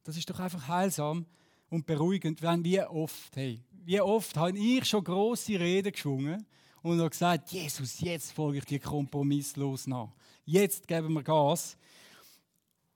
[0.03, 1.25] Das ist doch einfach heilsam
[1.69, 2.41] und beruhigend.
[2.41, 6.45] Wenn wie oft, hey, wie oft habe ich schon große Reden geschwungen
[6.81, 10.09] und habe gesagt, Jesus, jetzt folge ich dir kompromisslos nach.
[10.45, 11.77] Jetzt geben wir Gas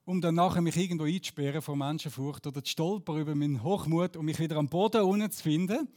[0.10, 4.26] um dann nachher mich irgendwo einzusperren vor Menschenfurcht oder zu stolpern über meinen Hochmut und
[4.26, 5.88] mich wieder am Boden unten zu finden.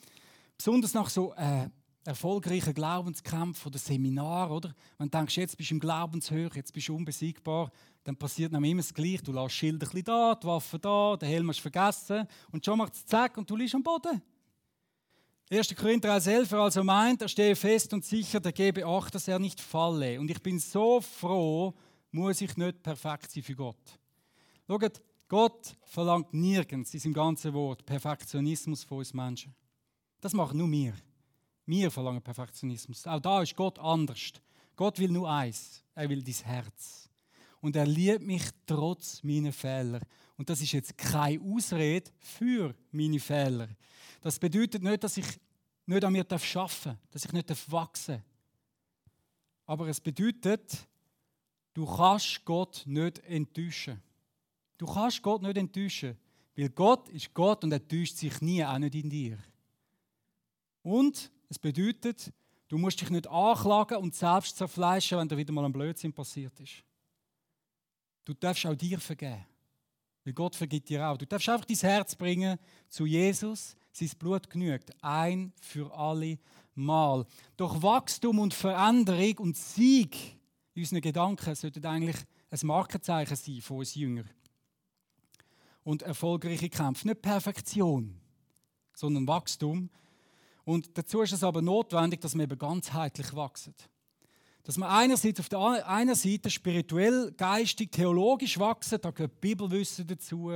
[0.59, 1.71] Besonders nach so äh,
[2.05, 4.75] erfolgreichen Glaubenskämpfen oder Seminar, oder?
[4.99, 7.71] Wenn du denkst, jetzt bist du im Glaubenshöhe, jetzt bist du unbesiegbar,
[8.05, 9.23] dann passiert nämlich immer das Gleiche.
[9.23, 12.77] Du lässt Schilder ein da, die Waffe da, den Helm hast du vergessen und schon
[12.77, 14.21] macht es zack und du liegst am Boden.
[15.51, 15.75] 1.
[15.75, 19.59] Korinther 1,11 also meint, er stehe fest und sicher, der gebe Acht, dass er nicht
[19.59, 20.21] falle.
[20.21, 21.73] Und ich bin so froh,
[22.11, 24.02] muss ich nicht perfekt sein für Gott.
[24.67, 29.55] Schaut, Gott verlangt nirgends in seinem ganzen Wort Perfektionismus von uns Menschen.
[30.21, 30.95] Das machen nur wir.
[31.67, 33.07] Wir verlangen Perfektionismus.
[33.07, 34.33] Auch da ist Gott anders.
[34.77, 35.83] Gott will nur eins.
[35.95, 37.09] Er will dein Herz.
[37.61, 40.01] Und er liebt mich trotz meiner Fehler.
[40.37, 43.69] Und das ist jetzt keine Ausrede für meine Fehler.
[44.21, 45.27] Das bedeutet nicht, dass ich
[45.87, 48.25] nicht an mir arbeiten darf, dass ich nicht wachsen darf.
[49.67, 50.89] Aber es bedeutet,
[51.75, 54.03] du kannst Gott nicht enttäuschen.
[54.79, 56.17] Du kannst Gott nicht enttäuschen,
[56.57, 59.39] weil Gott ist Gott und er täuscht sich nie, auch nicht in dir.
[60.83, 62.33] Und es bedeutet,
[62.69, 66.59] du musst dich nicht anklagen und selbst zerfleischen, wenn da wieder mal ein Blödsinn passiert
[66.61, 66.85] ist.
[68.25, 69.45] Du darfst auch dir vergeben.
[70.25, 71.17] Weil Gott vergibt dir auch.
[71.17, 72.59] Du darfst einfach dein Herz bringen
[72.89, 73.77] zu Jesus.
[73.91, 74.93] Sein Blut genügt.
[75.03, 76.39] Ein für alle
[76.75, 77.27] Mal.
[77.57, 80.39] Doch Wachstum und Veränderung und Sieg
[80.75, 82.17] in unseren Gedanken sollten eigentlich
[82.51, 84.31] ein Markenzeichen sein von uns Jüngern
[85.85, 87.09] und erfolgreiche Kämpfe.
[87.09, 88.21] Nicht Perfektion,
[88.95, 89.91] sondern Wachstum.
[90.65, 93.75] Und dazu ist es aber notwendig, dass wir eben ganzheitlich wachsen.
[94.65, 100.53] Dass wir einerseits auf der einen Seite spirituell, geistig, theologisch wachsen, da gehört Bibelwissen dazu,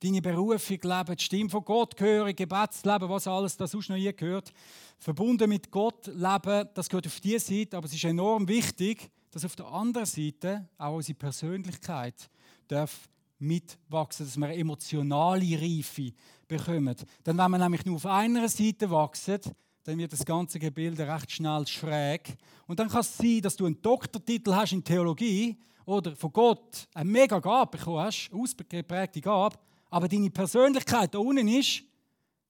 [0.00, 4.14] deine Berufung leben, die Stimme von Gott hören, Gebetsleben, was alles da sonst noch hier
[4.14, 4.50] gehört.
[4.96, 9.44] Verbunden mit Gott leben, das gehört auf diese Seite, aber es ist enorm wichtig, dass
[9.44, 12.30] auf der anderen Seite auch unsere Persönlichkeit
[12.68, 13.10] darf
[13.44, 16.12] mitwachsen, dass wir eine emotionale Reife
[16.48, 16.96] bekommen.
[17.24, 19.40] Denn wenn wir nämlich nur auf einer Seite wachsen,
[19.84, 22.36] dann wird das ganze Gebilde recht schnell schräg.
[22.66, 26.88] Und dann kann es sein, dass du einen Doktortitel hast in Theologie oder von Gott
[26.94, 29.56] eine mega Gabe bekommen hast, ausgeprägte Gabe,
[29.90, 31.82] aber deine Persönlichkeit da unten ist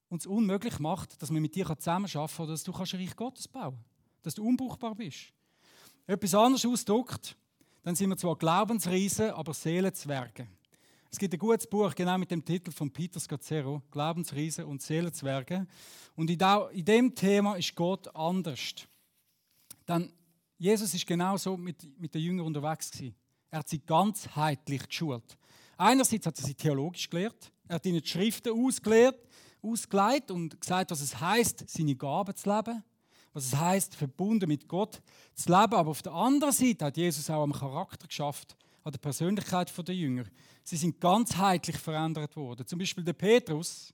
[0.07, 3.15] und es unmöglich macht, dass man mit dir zusammenarbeiten kann oder dass du ein Reich
[3.15, 5.33] Gottes bauen kannst, dass du unbrauchbar bist.
[6.07, 7.35] Etwas anderes ausdrückt,
[7.83, 10.47] dann sind wir zwar Glaubensriesen, aber Seelenzwerge.
[11.15, 15.65] Es gibt ein gutes Buch genau mit dem Titel von Peter Scazzero, Glaubensriese und Seelenzwerge.
[16.13, 18.73] Und in dem Thema ist Gott anders.
[19.87, 20.11] Denn
[20.57, 23.15] Jesus ist genauso mit, mit den Jüngern unterwegs gewesen.
[23.49, 25.37] Er hat sie ganzheitlich geschult.
[25.77, 29.25] Einerseits hat er sie theologisch gelehrt, er hat ihnen die Schriften ausgelehrt,
[29.61, 32.83] ausgelegt und gesagt, was es heißt, seine Gaben zu leben,
[33.31, 35.01] was es heißt, verbunden mit Gott
[35.33, 35.75] zu leben.
[35.75, 39.95] Aber auf der anderen Seite hat Jesus auch am Charakter geschafft, an der Persönlichkeit der
[39.95, 40.25] Jünger.
[40.67, 42.65] Sie sind ganzheitlich verändert worden.
[42.65, 43.93] Zum Beispiel der Petrus,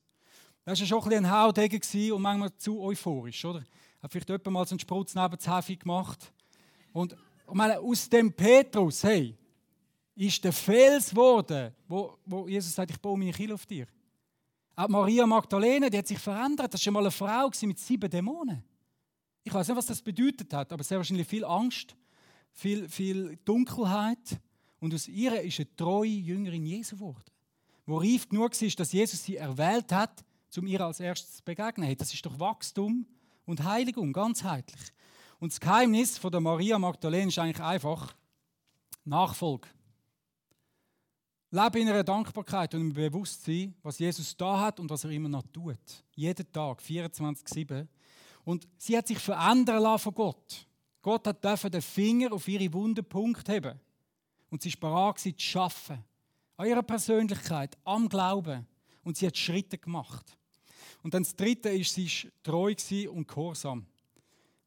[0.66, 3.60] der war schon ein, bisschen ein Haudegen und manchmal zu euphorisch, oder?
[3.60, 6.32] Er hat vielleicht jemand mal so einen Sprutz neben das Hefe gemacht.
[6.94, 9.38] Und ich meine, aus dem Petrus, hey,
[10.16, 13.86] ist der Fels geworden, wo, wo Jesus sagt, ich baue meine Kiel auf dir.
[14.74, 16.74] Auch Maria Magdalene, die hat sich verändert.
[16.74, 18.64] Das war schon mal eine Frau mit sieben Dämonen.
[19.44, 21.98] Ich weiß nicht, was das bedeutet hat, aber sehr wahrscheinlich viel Angst,
[22.54, 24.40] viel, viel Dunkelheit.
[24.82, 27.32] Und aus ihr ist eine treue Jüngerin Jesu geworden,
[27.86, 30.26] wo reif genug ist, dass Jesus sie erwählt hat,
[30.58, 31.96] um ihr als erstes zu begegnen.
[31.96, 33.06] das ist doch Wachstum
[33.46, 34.82] und Heiligung, ganzheitlich.
[35.40, 38.16] Und das Geheimnis von der Maria Magdalene ist eigentlich einfach
[39.06, 39.68] Nachfolge.
[41.52, 45.30] Lebe in einer Dankbarkeit und im Bewusstsein, was Jesus da hat und was er immer
[45.30, 46.04] noch tut.
[46.16, 47.88] Jeden Tag, 24-7.
[48.46, 50.66] Und sie hat sich verändern lassen von Gott.
[51.04, 53.80] Gott hat den Finger auf ihre wunden Punkte haben.
[54.52, 56.04] Und sie war bereit, zu arbeiten.
[56.58, 58.68] An ihrer Persönlichkeit, am Glauben.
[59.04, 60.38] Und sie hat Schritte gemacht.
[61.02, 62.76] Und dann das Dritte ist, sie war treu
[63.10, 63.88] und gehorsam.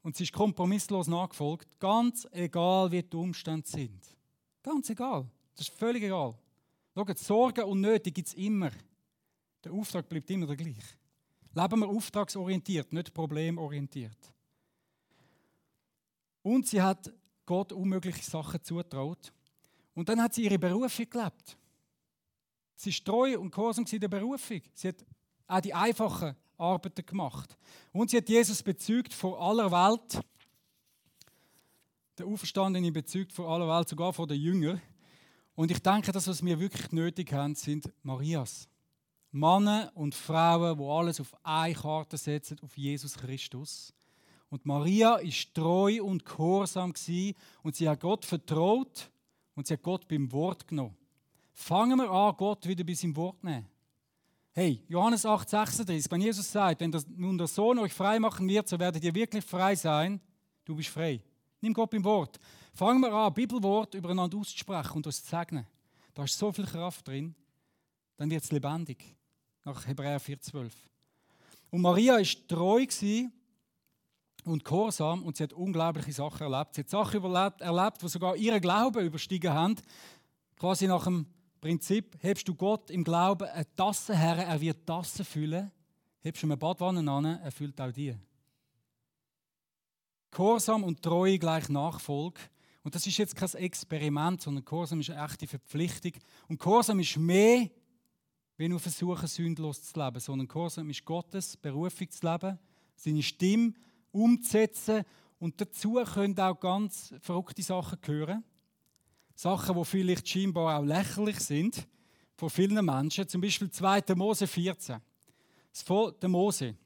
[0.03, 4.01] Und sie ist kompromisslos nachgefolgt, ganz egal, wie die Umstände sind.
[4.62, 5.27] Ganz egal.
[5.55, 6.35] Das ist völlig egal.
[6.94, 8.70] Schaut, Sorgen und Nöte gibt es immer.
[9.62, 10.97] Der Auftrag bleibt immer der gleiche.
[11.55, 14.18] Leben wir auftragsorientiert, nicht problemorientiert.
[16.42, 17.12] Und sie hat
[17.47, 19.33] Gott unmögliche Sachen zutraut.
[19.94, 21.57] Und dann hat sie ihre Berufung gelebt.
[22.74, 24.61] Sie ist treu und gehorsam in der Berufung.
[24.74, 24.96] Sie hat
[25.46, 27.57] auch die einfachen Arbeiten gemacht.
[27.92, 30.20] Und sie hat Jesus bezeugt vor aller Welt.
[32.18, 34.80] Der Auferstandene bezeugt vor aller Welt, sogar vor den Jüngern.
[35.54, 38.68] Und ich denke, das, was wir wirklich nötig haben, sind Marias.
[39.30, 43.92] Männer und Frauen, die alles auf eine Karte setzen, auf Jesus Christus.
[44.48, 46.94] Und Maria ist treu und gehorsam
[47.62, 49.11] und sie hat Gott vertraut
[49.54, 50.96] und sie hat Gott beim Wort genommen.
[51.52, 53.66] Fangen wir an, Gott wieder bei seinem Wort zu nehmen.
[54.52, 58.48] Hey, Johannes 8, 36, wenn Jesus sagt, wenn das, nun der Sohn euch frei machen
[58.48, 60.20] wird, so werdet ihr wirklich frei sein,
[60.64, 61.20] du bist frei.
[61.60, 62.38] Nimm Gott beim Wort.
[62.72, 65.66] Fangen wir an, Bibelwort übereinander auszusprechen und uns zu segnen.
[66.12, 67.34] Da ist so viel Kraft drin,
[68.16, 69.16] dann wird es lebendig.
[69.64, 70.70] Nach Hebräer 4,12.
[71.70, 72.86] Und Maria war treu
[74.44, 76.74] und gehorsam und sie hat unglaubliche Sachen erlebt.
[76.74, 79.76] Sie hat Sachen erlebt, erlebt die sogar ihren Glauben überstiegen haben.
[80.57, 81.26] Quasi nach dem
[81.61, 85.70] Prinzip, hebst du Gott im Glauben eine Tasse her, er wird Tasse füllen.
[86.20, 88.14] Hebst du eine Badwanne an, er füllt auch die.
[90.30, 92.40] Gehorsam und Treue gleich Nachfolge.
[92.83, 96.12] Und das ist jetzt kein Experiment, sondern Gehorsam ist eine echte Verpflichtung.
[96.48, 97.70] Und Gehorsam ist mehr,
[98.57, 102.59] wenn wir versuchen, sündlos zu leben, sondern Gehorsam ist Gottes Berufung zu leben,
[102.96, 103.72] seine Stimme
[104.14, 105.05] umzusetzen.
[105.38, 108.44] Und dazu können auch ganz verrückte Sachen gehören.
[109.35, 111.87] Sachen, die vielleicht scheinbar auch lächerlich sind
[112.37, 113.29] von vielen Menschen.
[113.29, 114.14] Zum Beispiel 2.
[114.14, 115.00] Mose 14.
[115.72, 116.77] Das Volk, der Mose.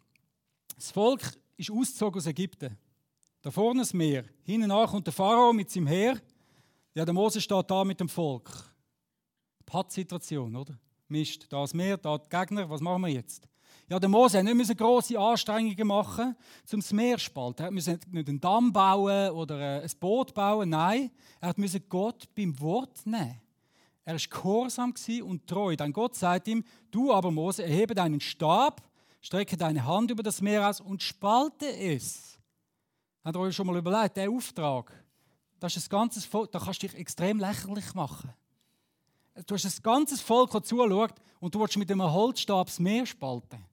[0.75, 1.21] Das Volk
[1.57, 2.77] ist ausgezogen aus Ägypten.
[3.43, 4.25] Da vorne das Meer.
[4.43, 6.21] Hinten nach kommt der Pharao mit seinem Heer.
[6.95, 8.51] Ja, der Mose steht da mit dem Volk.
[9.67, 10.79] Pattsituation, oder?
[11.09, 13.47] Mist, da das Meer, da die Gegner, was machen wir jetzt?
[13.91, 16.37] Ja, der Mose musste nicht grosse Anstrengungen machen,
[16.73, 17.65] um das Meer zu spalten.
[17.65, 20.69] Er musste nicht einen Damm bauen oder ein Boot bauen.
[20.69, 23.41] Nein, er musste Gott beim Wort nehmen.
[24.05, 25.75] Er war gehorsam und treu.
[25.75, 28.83] Dann Gott sagt ihm: Du aber, Mose, erhebe deinen Stab,
[29.23, 32.39] strecke deine Hand über das Meer aus und spalte es.
[33.25, 34.93] Habt ihr euch schon mal überlegt, der Auftrag,
[35.61, 38.33] das ist ein ganzes Volk, da kannst du dich extrem lächerlich machen.
[39.47, 43.07] Du hast ein ganzes Volk, das zuschaut und du willst mit einem Holzstab das Meer
[43.07, 43.68] spalten.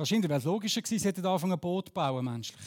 [0.00, 2.58] Wahrscheinlich wäre es logischer gewesen, sie hätten angefangen, ein Boot zu bauen, menschlich.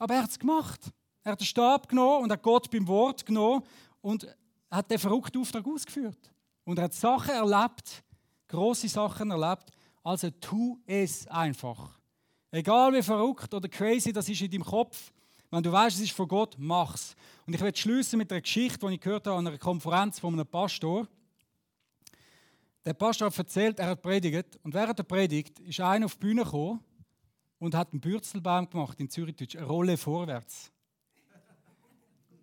[0.00, 0.80] Aber er hat es gemacht.
[1.22, 3.62] Er hat den Stab genommen und hat Gott beim Wort genommen
[4.00, 4.26] und
[4.68, 6.18] hat den verrückten Auftrag ausgeführt.
[6.64, 8.02] Und er hat Sachen erlebt,
[8.48, 9.70] große Sachen erlebt.
[10.02, 12.00] Also tu es einfach.
[12.50, 15.12] Egal wie verrückt oder crazy das ist in deinem Kopf,
[15.52, 17.14] wenn du weißt, es ist von Gott, mach's.
[17.46, 20.32] Und ich werde schließen mit einer Geschichte, die ich gehört habe an einer Konferenz von
[20.32, 21.06] einem Pastor.
[22.84, 26.20] Der Pastor hat erzählt, er hat predigt und während der Predigt ist einer auf die
[26.20, 26.80] Bühne gekommen
[27.60, 30.72] und hat einen Bürzelbaum gemacht in Zürichdeutsch, eine Rolle vorwärts.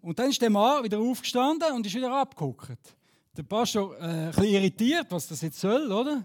[0.01, 2.95] Und dann ist der Mann wieder aufgestanden und ist wieder abgeguckt.
[3.35, 6.23] Der Pastor äh, ein bisschen irritiert, was das jetzt soll, oder?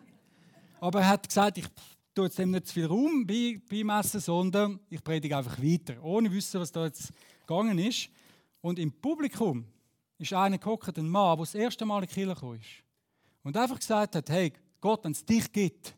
[0.80, 1.66] Aber er hat gesagt, ich
[2.14, 6.60] tue jetzt dem nicht zu viel Raum beimessen, sondern ich predige einfach weiter, ohne wissen,
[6.60, 8.08] was da jetzt gegangen ist.
[8.60, 9.64] Und im Publikum
[10.18, 12.83] ist einer geguckt, ein Mann, der das erste Mal in die Kirche gekommen ist
[13.44, 15.94] und einfach gesagt hat, hey, Gott, wenn es dich gibt,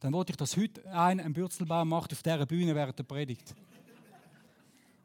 [0.00, 3.54] dann wollte ich, dass heute einer einen Bürzelbaum macht auf dieser Bühne während der Predigt.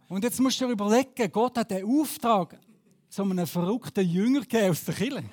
[0.08, 2.60] Und jetzt musst du dir überlegen, Gott hat den Auftrag
[3.10, 5.24] so einem verrückten Jünger gegeben aus der Kirche.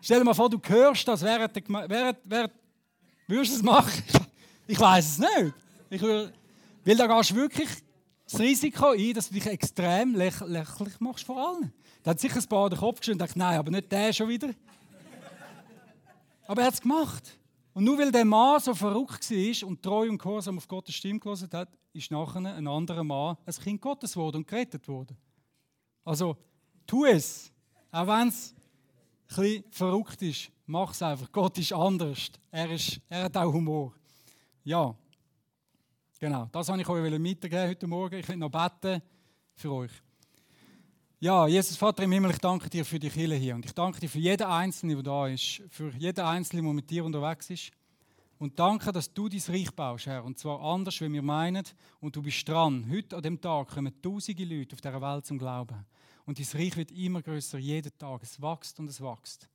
[0.00, 2.52] Stell dir mal vor, du hörst das während der während, während,
[3.30, 4.02] Würdest du es machen?
[4.66, 5.54] Ich weiß es nicht.
[5.88, 6.32] Ich will,
[6.84, 7.68] weil da gehst du wirklich
[8.24, 11.72] das Risiko ein, dass du dich extrem läch lächerlich machst vor allen.
[12.02, 14.28] Da hat sicher ein paar den Kopf geschüttelt und gedacht, nein, aber nicht der schon
[14.28, 14.50] wieder.
[16.50, 17.38] Aber er hat es gemacht.
[17.74, 21.20] Und nur weil der Mann so verrückt war und treu und gehorsam auf Gottes Stimme
[21.20, 25.16] gelesen hat, ist nachher ein anderer Mann ein Kind Gottes geworden und gerettet worden.
[26.04, 26.36] Also,
[26.88, 27.52] tu es.
[27.92, 31.30] Auch wenn es ein bisschen verrückt ist, mach es einfach.
[31.30, 32.32] Gott ist anders.
[32.50, 33.94] Er, ist, er hat auch Humor.
[34.64, 34.92] Ja.
[36.18, 38.18] Genau, das wollte ich euch mitgeben heute Morgen.
[38.18, 39.00] Ich will noch beten
[39.54, 39.92] für euch.
[41.22, 44.00] Ja, Jesus Vater im Himmel, ich danke dir für die Kirche hier und ich danke
[44.00, 47.72] dir für jeden Einzelnen, der da ist, für jeden Einzelnen, der mit dir unterwegs ist.
[48.38, 51.62] Und danke, dass du dein Reich baust, Herr, und zwar anders, wie wir meinen.
[52.00, 52.90] Und du bist dran.
[52.90, 55.84] Heute an dem Tag kommen tausende Leute auf dieser Welt zum Glauben.
[56.24, 58.22] Und dein Reich wird immer größer jeden Tag.
[58.22, 59.46] Es wächst und es wächst.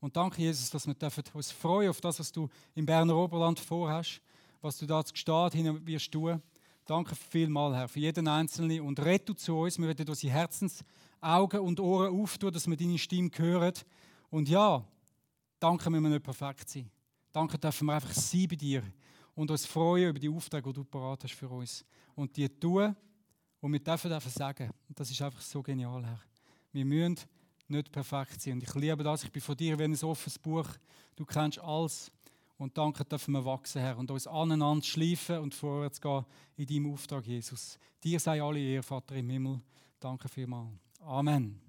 [0.00, 0.94] Und danke, Jesus, dass wir
[1.32, 4.20] uns freuen auf das, was du im Berner Oberland vorhast,
[4.60, 6.42] was du da zu Gestad hin wirst tun.
[6.86, 8.82] Danke vielmals, Herr, für jeden Einzelnen.
[8.82, 9.78] Und rette zu uns.
[9.78, 10.30] Wir werden unsere
[11.24, 13.72] Herzensaugen und Ohren auftun, dass wir deine Stimme hören.
[14.30, 14.84] Und ja,
[15.58, 16.90] danke, wenn wir nicht perfekt sind.
[17.32, 18.82] Danke, dürfen wir einfach sein bei dir
[19.34, 21.84] und uns freuen über die Aufträge, die du parat hast für uns.
[22.14, 22.94] Und die tun
[23.60, 24.70] und wir dürfen dürfen sagen.
[24.88, 26.20] Und das ist einfach so genial, Herr.
[26.72, 27.18] Wir müssen
[27.66, 28.54] nicht perfekt sein.
[28.54, 29.24] Und ich liebe das.
[29.24, 30.68] Ich bin von dir wie ein offenes Buch.
[31.16, 32.12] Du kennst alles.
[32.56, 36.24] Und danke dürfen wir wachsen, Herr, und uns aneinander schleifen und vorwärts gehen
[36.56, 37.78] in deinem Auftrag, Jesus.
[38.02, 39.60] Dir sei alle Ehre, Vater im Himmel.
[39.98, 40.70] Danke vielmals.
[41.06, 41.60] Amen.